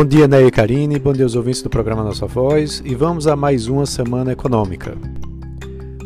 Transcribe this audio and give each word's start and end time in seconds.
Bom 0.00 0.06
dia, 0.06 0.26
Ney 0.26 0.46
e 0.46 0.50
Karine, 0.50 0.98
bom 0.98 1.12
dia 1.12 1.26
aos 1.26 1.34
ouvintes 1.34 1.60
do 1.60 1.68
programa 1.68 2.02
Nossa 2.02 2.26
Voz 2.26 2.82
e 2.86 2.94
vamos 2.94 3.26
a 3.26 3.36
mais 3.36 3.68
uma 3.68 3.84
semana 3.84 4.32
econômica. 4.32 4.96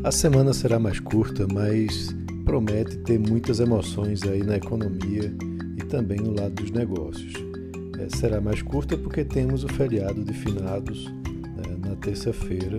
A 0.03 0.11
semana 0.11 0.53
será 0.53 0.81
mais 0.81 0.99
curta, 0.99 1.47
mas 1.47 2.09
promete 2.45 2.97
ter 2.99 3.21
muitas 3.21 3.61
emoções 3.61 4.25
aí 4.25 4.43
na 4.43 4.57
economia 4.57 5.33
e 5.77 5.85
também 5.85 6.19
no 6.19 6.35
lado 6.35 6.55
dos 6.55 6.73
negócios. 6.73 7.35
É, 8.01 8.17
será 8.17 8.41
mais 8.41 8.61
curta 8.63 8.99
porque 8.99 9.25
temos 9.25 9.63
o 9.63 9.69
feriado 9.69 10.25
de 10.25 10.33
finados 10.33 11.07
né, 11.57 11.77
na 11.89 11.95
terça-feira, 11.95 12.79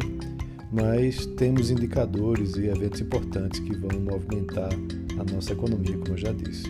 mas 0.69 1.25
temos 1.37 1.71
indicadores 1.71 2.57
e 2.57 2.67
eventos 2.67 2.99
importantes 2.99 3.61
que 3.61 3.73
vão 3.73 4.01
movimentar 4.01 4.69
a 5.17 5.33
nossa 5.33 5.53
economia, 5.53 5.97
como 5.97 6.11
eu 6.11 6.17
já 6.17 6.33
disse. 6.33 6.65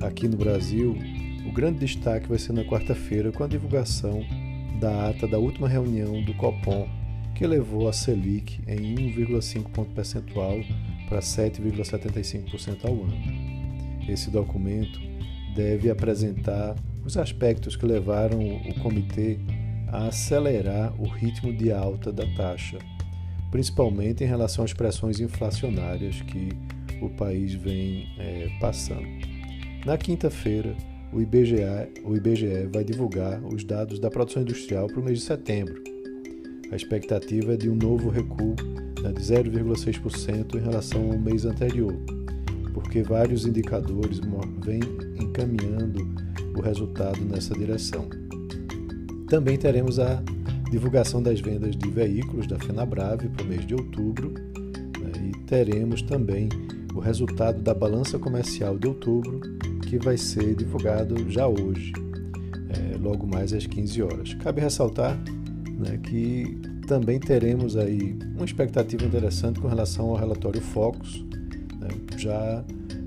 Aqui 0.00 0.28
no 0.28 0.36
Brasil, 0.36 0.96
grande 1.54 1.78
destaque 1.78 2.28
vai 2.28 2.36
ser 2.36 2.52
na 2.52 2.64
quarta-feira 2.64 3.30
com 3.30 3.44
a 3.44 3.46
divulgação 3.46 4.26
da 4.80 5.10
ata 5.10 5.28
da 5.28 5.38
última 5.38 5.68
reunião 5.68 6.20
do 6.24 6.34
Copom, 6.34 6.88
que 7.32 7.44
elevou 7.44 7.88
a 7.88 7.92
Selic 7.92 8.60
em 8.66 8.96
1,5 8.96 9.70
ponto 9.70 9.92
percentual 9.92 10.58
para 11.08 11.20
7,75% 11.20 12.84
ao 12.84 12.94
ano. 12.94 13.16
Esse 14.08 14.30
documento 14.30 15.00
deve 15.54 15.88
apresentar 15.88 16.74
os 17.04 17.16
aspectos 17.16 17.76
que 17.76 17.86
levaram 17.86 18.40
o 18.40 18.74
comitê 18.80 19.38
a 19.92 20.08
acelerar 20.08 20.92
o 21.00 21.06
ritmo 21.06 21.52
de 21.52 21.70
alta 21.70 22.12
da 22.12 22.26
taxa, 22.34 22.78
principalmente 23.52 24.24
em 24.24 24.26
relação 24.26 24.64
às 24.64 24.72
pressões 24.72 25.20
inflacionárias 25.20 26.20
que 26.22 26.48
o 27.00 27.08
país 27.10 27.54
vem 27.54 28.08
é, 28.18 28.48
passando. 28.60 29.06
Na 29.86 29.96
quinta-feira, 29.96 30.74
o 31.14 31.22
IBGE, 31.22 31.62
o 32.02 32.16
IBGE 32.16 32.68
vai 32.72 32.82
divulgar 32.82 33.40
os 33.44 33.62
dados 33.62 34.00
da 34.00 34.10
produção 34.10 34.42
industrial 34.42 34.88
para 34.88 34.98
o 34.98 35.04
mês 35.04 35.20
de 35.20 35.24
setembro. 35.24 35.80
A 36.72 36.76
expectativa 36.76 37.54
é 37.54 37.56
de 37.56 37.70
um 37.70 37.76
novo 37.76 38.08
recuo 38.10 38.56
né, 39.00 39.12
de 39.12 39.20
0,6% 39.20 40.56
em 40.56 40.60
relação 40.60 41.12
ao 41.12 41.16
mês 41.16 41.44
anterior, 41.44 41.94
porque 42.72 43.04
vários 43.04 43.46
indicadores 43.46 44.20
vêm 44.64 44.80
encaminhando 45.20 46.04
o 46.56 46.60
resultado 46.60 47.20
nessa 47.20 47.54
direção. 47.54 48.08
Também 49.28 49.56
teremos 49.56 50.00
a 50.00 50.20
divulgação 50.68 51.22
das 51.22 51.40
vendas 51.40 51.76
de 51.76 51.90
veículos 51.90 52.48
da 52.48 52.58
FenaBrave 52.58 53.28
para 53.28 53.44
o 53.44 53.48
mês 53.48 53.64
de 53.64 53.74
outubro 53.74 54.34
né, 54.98 55.12
e 55.30 55.44
teremos 55.46 56.02
também 56.02 56.48
o 56.92 56.98
resultado 56.98 57.62
da 57.62 57.72
balança 57.72 58.18
comercial 58.18 58.76
de 58.76 58.88
outubro 58.88 59.40
que 59.94 59.98
vai 60.04 60.16
ser 60.16 60.56
divulgado 60.56 61.30
já 61.30 61.46
hoje, 61.46 61.92
é, 62.68 62.96
logo 62.98 63.24
mais 63.24 63.52
às 63.52 63.64
15 63.64 64.02
horas. 64.02 64.34
Cabe 64.34 64.60
ressaltar 64.60 65.16
né, 65.78 65.98
que 66.02 66.58
também 66.88 67.20
teremos 67.20 67.76
aí 67.76 68.18
uma 68.34 68.44
expectativa 68.44 69.04
interessante 69.04 69.60
com 69.60 69.68
relação 69.68 70.06
ao 70.06 70.16
relatório 70.16 70.60
Focus, 70.60 71.24
né, 71.78 71.88
já 72.16 72.64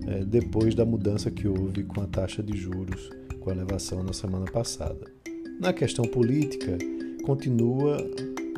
é, 0.08 0.24
depois 0.24 0.74
da 0.76 0.86
mudança 0.86 1.30
que 1.30 1.46
houve 1.46 1.84
com 1.84 2.00
a 2.00 2.08
taxa 2.08 2.42
de 2.42 2.56
juros, 2.56 3.10
com 3.42 3.50
a 3.50 3.54
elevação 3.54 4.02
na 4.02 4.14
semana 4.14 4.46
passada. 4.46 5.12
Na 5.60 5.74
questão 5.74 6.06
política, 6.06 6.78
continua 7.26 7.98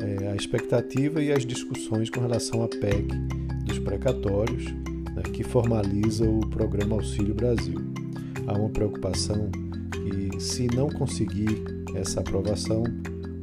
é, 0.00 0.28
a 0.28 0.36
expectativa 0.36 1.20
e 1.20 1.32
as 1.32 1.44
discussões 1.44 2.08
com 2.08 2.20
relação 2.20 2.62
à 2.62 2.68
PEC 2.68 3.08
dos 3.64 3.80
precatórios, 3.80 4.66
né, 5.16 5.22
que 5.32 5.42
formaliza 5.42 6.24
o 6.24 6.46
programa 6.46 6.94
Auxílio 6.94 7.34
Brasil 7.34 7.99
há 8.50 8.58
uma 8.58 8.68
preocupação 8.68 9.48
que, 9.92 10.40
se 10.40 10.66
não 10.74 10.88
conseguir 10.88 11.62
essa 11.94 12.20
aprovação, 12.20 12.82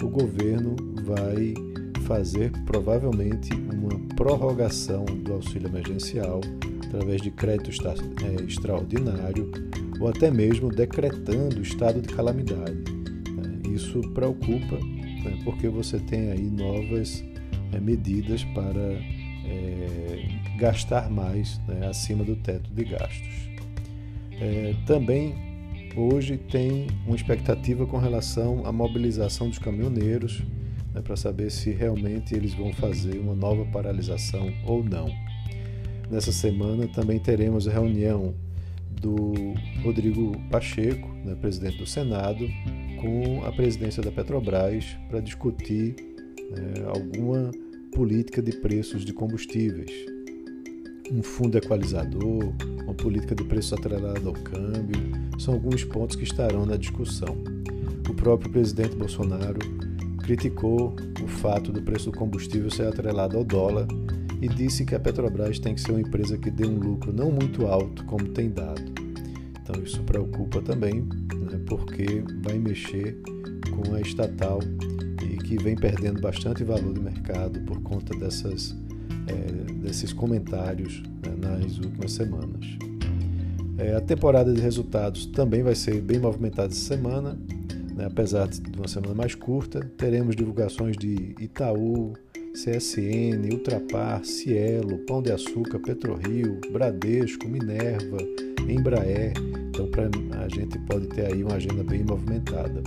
o 0.04 0.08
governo 0.10 0.76
vai 1.04 1.54
fazer 2.06 2.52
provavelmente 2.66 3.54
uma 3.54 3.98
prorrogação 4.16 5.06
do 5.06 5.34
auxílio 5.34 5.70
emergencial 5.70 6.42
através 6.86 7.22
de 7.22 7.32
crédito 7.32 7.72
é, 7.88 8.44
extraordinário 8.44 9.52
ou 10.00 10.08
até 10.10 10.30
mesmo 10.30 10.70
decretando 10.70 11.62
estado 11.62 12.02
de 12.02 12.14
calamidade. 12.14 12.78
Né? 13.32 13.74
Isso 13.74 14.02
preocupa 14.14 14.76
né, 14.76 15.40
porque 15.44 15.68
você 15.68 16.00
tem 16.00 16.32
aí 16.32 16.50
novas 16.50 17.24
é, 17.74 17.80
medidas 17.80 18.44
para 18.46 18.94
é, 19.46 20.28
gastar 20.58 21.10
mais 21.10 21.60
né, 21.68 21.88
acima 21.88 22.24
do 22.24 22.36
teto 22.38 22.70
de 22.74 22.84
gastos. 22.84 23.57
É, 24.40 24.76
também 24.86 25.36
hoje 25.96 26.38
tem 26.38 26.88
uma 27.06 27.16
expectativa 27.16 27.86
com 27.88 27.98
relação 27.98 28.66
à 28.66 28.72
mobilização 28.72 29.50
dos 29.50 29.58
caminhoneiros, 29.58 30.44
né, 30.94 31.02
para 31.02 31.16
saber 31.16 31.50
se 31.50 31.72
realmente 31.72 32.36
eles 32.36 32.54
vão 32.54 32.72
fazer 32.72 33.18
uma 33.18 33.34
nova 33.34 33.66
paralisação 33.66 34.54
ou 34.66 34.84
não. 34.84 35.10
Nessa 36.12 36.32
semana 36.32 36.88
também 36.88 37.20
teremos 37.20 37.68
a 37.68 37.72
reunião 37.72 38.36
do 39.02 39.34
Rodrigo 39.84 40.40
Pacheco, 40.50 41.08
né, 41.26 41.36
presidente 41.36 41.78
do 41.78 41.88
Senado, 41.88 42.48
com 43.02 43.44
a 43.44 43.52
presidência 43.52 44.02
da 44.02 44.12
Petrobras 44.12 44.86
para 45.10 45.20
discutir 45.20 45.96
né, 46.52 46.86
alguma 46.88 47.52
política 47.92 48.42
de 48.42 48.52
preços 48.54 49.04
de 49.04 49.14
combustíveis 49.14 50.17
um 51.12 51.24
fundo 51.24 51.58
equalizador, 51.58 52.54
uma 52.84 52.94
política 52.94 53.36
de 53.36 53.44
preço 53.44 53.76
atrelada 53.76 54.28
ao 54.28 54.34
câmbio, 54.34 55.00
são 55.40 55.54
alguns 55.54 55.84
pontos 55.84 56.16
que 56.16 56.24
estarão 56.24 56.66
na 56.66 56.78
discussão. 56.78 57.38
O 58.10 58.14
próprio 58.14 58.52
presidente 58.52 58.96
Bolsonaro 58.96 59.60
criticou 60.24 60.96
o 61.24 61.28
fato 61.28 61.72
do 61.72 61.82
preço 61.82 62.12
do 62.12 62.18
combustível 62.18 62.70
ser 62.70 62.88
atrelado 62.88 63.38
ao 63.38 63.44
dólar 63.44 63.88
e 64.42 64.48
disse 64.48 64.86
que 64.86 64.94
a 64.94 65.00
Petrobras 65.00 65.60
tem 65.60 65.74
que 65.74 65.82
ser 65.82 65.92
uma 65.92 66.02
empresa 66.02 66.38
que 66.38 66.52
dê 66.52 66.66
um 66.66 66.78
lucro 66.78 67.14
não 67.14 67.32
muito 67.32 67.66
alto 67.66 68.04
como 68.06 68.28
tem 68.30 68.50
dado. 68.50 68.82
Então 69.62 69.82
isso 69.84 70.02
preocupa 70.04 70.62
também, 70.62 71.02
né, 71.02 71.60
porque 71.66 72.24
vai 72.44 72.58
mexer 72.58 73.18
com 73.72 73.96
a 73.96 74.02
estatal 74.02 74.60
e 75.24 75.38
que 75.38 75.58
vem 75.58 75.76
perdendo 75.76 76.22
bastante 76.22 76.64
valor 76.64 76.94
de 76.94 77.00
mercado 77.00 77.60
por 77.62 77.82
conta 77.82 78.18
dessas 78.18 78.76
é, 79.28 79.74
desses 79.74 80.14
comentários 80.14 81.02
né, 81.26 81.36
nas 81.38 81.78
últimas 81.78 82.12
semanas. 82.12 82.66
É, 83.78 83.96
a 83.96 84.02
temporada 84.02 84.52
de 84.52 84.60
resultados 84.60 85.26
também 85.28 85.62
vai 85.62 85.76
ser 85.76 86.02
bem 86.02 86.20
movimentada 86.20 86.70
essa 86.74 86.96
semana, 86.96 87.38
né, 87.96 88.06
apesar 88.06 88.48
de 88.48 88.78
uma 88.78 88.88
semana 88.88 89.14
mais 89.14 89.36
curta. 89.36 89.80
Teremos 89.98 90.36
divulgações 90.36 90.98
de 90.98 91.36
Itaú, 91.40 92.14
CSN, 92.54 93.54
Ultrapar, 93.54 94.26
Cielo, 94.26 94.98
Pão 95.06 95.22
de 95.22 95.32
Açúcar, 95.32 95.80
PetroRio, 95.80 96.60
Bradesco, 96.72 97.48
Minerva, 97.48 98.18
Embraer. 98.68 99.34
Então 99.70 99.88
pra, 99.88 100.10
a 100.44 100.50
gente 100.50 100.80
pode 100.80 101.06
ter 101.08 101.32
aí 101.32 101.44
uma 101.44 101.56
agenda 101.56 101.84
bem 101.84 102.04
movimentada. 102.04 102.82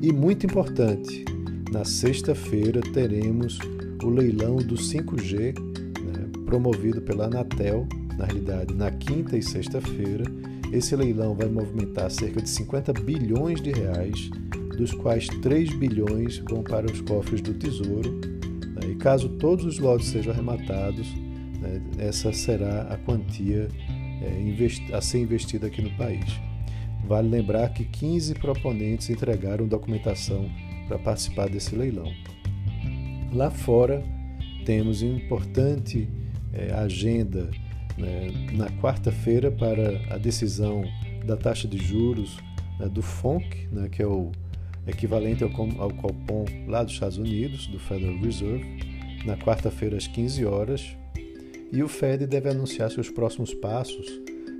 E 0.00 0.10
muito 0.10 0.46
importante, 0.46 1.22
na 1.70 1.84
sexta-feira 1.84 2.80
teremos 2.92 3.58
o 4.04 4.10
leilão 4.10 4.56
do 4.56 4.74
5G, 4.74 5.58
né, 5.58 6.30
promovido 6.44 7.00
pela 7.00 7.26
Anatel, 7.26 7.86
na 8.16 8.26
realidade 8.26 8.74
na 8.74 8.90
quinta 8.90 9.36
e 9.36 9.42
sexta-feira. 9.42 10.24
Esse 10.72 10.94
leilão 10.94 11.34
vai 11.34 11.48
movimentar 11.48 12.10
cerca 12.10 12.42
de 12.42 12.48
50 12.48 12.92
bilhões 12.92 13.60
de 13.60 13.72
reais, 13.72 14.30
dos 14.76 14.92
quais 14.92 15.28
3 15.28 15.74
bilhões 15.74 16.38
vão 16.38 16.62
para 16.62 16.86
os 16.90 17.00
cofres 17.00 17.40
do 17.40 17.54
Tesouro. 17.54 18.10
Né, 18.12 18.90
e 18.90 18.94
caso 18.96 19.28
todos 19.28 19.64
os 19.64 19.78
lotes 19.78 20.08
sejam 20.08 20.32
arrematados, 20.32 21.08
né, 21.60 21.80
essa 21.98 22.32
será 22.32 22.82
a 22.82 22.98
quantia 22.98 23.68
é, 24.22 24.96
a 24.96 25.00
ser 25.00 25.20
investida 25.20 25.66
aqui 25.66 25.80
no 25.82 25.90
país. 25.96 26.24
Vale 27.06 27.28
lembrar 27.28 27.68
que 27.70 27.84
15 27.84 28.34
proponentes 28.34 29.10
entregaram 29.10 29.66
documentação 29.66 30.50
para 30.88 30.98
participar 30.98 31.48
desse 31.48 31.74
leilão. 31.76 32.10
Lá 33.34 33.50
fora, 33.50 34.00
temos 34.64 35.02
uma 35.02 35.16
importante 35.16 36.08
é, 36.52 36.72
agenda 36.72 37.50
né, 37.98 38.30
na 38.52 38.70
quarta-feira 38.80 39.50
para 39.50 40.00
a 40.14 40.18
decisão 40.18 40.84
da 41.26 41.36
taxa 41.36 41.66
de 41.66 41.76
juros 41.76 42.38
né, 42.78 42.88
do 42.88 43.02
FONC, 43.02 43.68
né, 43.72 43.88
que 43.88 44.00
é 44.00 44.06
o 44.06 44.30
equivalente 44.86 45.42
ao, 45.42 45.50
ao 45.80 45.90
Copom 45.94 46.44
lá 46.68 46.84
dos 46.84 46.92
Estados 46.92 47.18
Unidos, 47.18 47.66
do 47.66 47.80
Federal 47.80 48.16
Reserve, 48.18 48.78
na 49.24 49.36
quarta-feira 49.36 49.96
às 49.96 50.06
15 50.06 50.44
horas. 50.44 50.96
E 51.72 51.82
o 51.82 51.88
Fed 51.88 52.28
deve 52.28 52.48
anunciar 52.48 52.88
seus 52.92 53.10
próximos 53.10 53.52
passos 53.52 54.06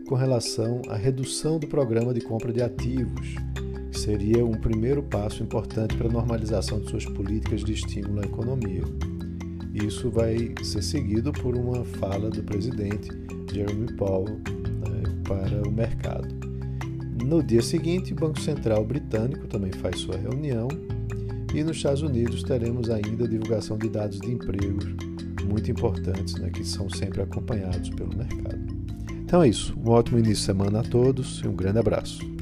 com 0.09 0.17
relação 0.17 0.83
à 0.89 0.97
redução 0.97 1.61
do 1.61 1.69
programa 1.69 2.13
de 2.13 2.21
compra 2.23 2.53
de 2.53 2.61
ativos 2.61 3.37
seria 4.05 4.45
um 4.45 4.53
primeiro 4.53 5.03
passo 5.03 5.43
importante 5.43 5.97
para 5.97 6.09
a 6.09 6.13
normalização 6.13 6.79
de 6.79 6.91
suas 6.91 7.07
políticas 7.07 7.65
de 7.65 7.73
estímulo 7.73 8.21
à 8.21 8.25
economia. 8.25 8.83
Isso 9.73 10.11
vai 10.11 10.53
ser 10.63 10.83
seguido 10.83 11.33
por 11.33 11.57
uma 11.57 11.83
fala 11.85 12.29
do 12.29 12.43
presidente 12.43 13.09
Jeremy 13.51 13.91
Powell 13.95 14.37
né, 14.37 15.03
para 15.27 15.67
o 15.67 15.73
mercado. 15.73 16.29
No 17.25 17.43
dia 17.43 17.63
seguinte, 17.63 18.13
o 18.13 18.17
Banco 18.17 18.39
Central 18.39 18.85
Britânico 18.85 19.47
também 19.47 19.73
faz 19.73 20.01
sua 20.01 20.19
reunião 20.19 20.69
e 21.55 21.65
nos 21.65 21.79
Estados 21.79 22.03
Unidos 22.03 22.43
teremos 22.43 22.91
ainda 22.91 23.25
a 23.25 23.29
divulgação 23.29 23.79
de 23.79 23.89
dados 23.89 24.21
de 24.21 24.31
empregos 24.31 24.85
muito 25.49 25.71
importantes, 25.71 26.35
né, 26.35 26.51
que 26.51 26.63
são 26.63 26.91
sempre 26.91 27.23
acompanhados 27.23 27.89
pelo 27.89 28.15
mercado. 28.15 28.61
Então 29.25 29.43
é 29.43 29.49
isso. 29.49 29.75
Um 29.83 29.89
ótimo 29.89 30.19
início 30.19 30.35
de 30.35 30.43
semana 30.43 30.81
a 30.81 30.83
todos 30.83 31.41
e 31.43 31.49
um 31.49 31.57
grande 31.57 31.79
abraço. 31.79 32.35